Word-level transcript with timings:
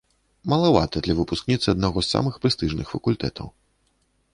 Малавата 0.53 0.97
для 1.07 1.17
выпускніцы 1.21 1.67
аднаго 1.75 1.99
з 2.03 2.07
самых 2.17 2.33
прэстыжных 2.47 2.85
факультэтаў. 2.97 3.47